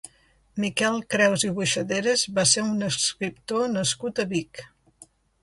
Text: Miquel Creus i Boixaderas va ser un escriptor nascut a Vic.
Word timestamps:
Miquel 0.61 0.95
Creus 1.15 1.45
i 1.47 1.51
Boixaderas 1.59 2.23
va 2.39 2.47
ser 2.53 2.65
un 2.71 2.89
escriptor 2.89 3.71
nascut 3.77 4.25
a 4.25 4.29
Vic. 4.35 4.65